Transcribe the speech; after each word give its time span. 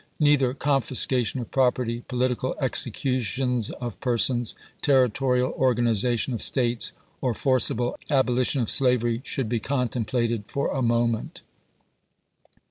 Neither 0.19 0.55
confiscation 0.55 1.41
of 1.41 1.51
prop 1.51 1.75
erty, 1.75 2.01
political 2.07 2.55
executions 2.59 3.69
of 3.69 3.99
persons, 4.01 4.55
territorial 4.81 5.53
organiza 5.53 6.17
tion 6.17 6.33
of 6.33 6.41
States, 6.41 6.91
or 7.21 7.35
forcible 7.35 7.95
abolition 8.09 8.61
of 8.63 8.71
slavery 8.71 9.21
should 9.23 9.47
be 9.47 9.59
contemplated 9.59 10.45
for 10.47 10.69
a 10.69 10.81
moment. 10.81 11.43